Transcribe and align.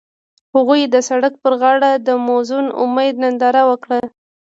هغوی 0.55 0.81
د 0.93 0.95
سړک 1.09 1.33
پر 1.43 1.53
غاړه 1.61 1.91
د 2.07 2.09
موزون 2.27 2.65
امید 2.83 3.15
ننداره 3.23 3.61
وکړه. 3.69 3.99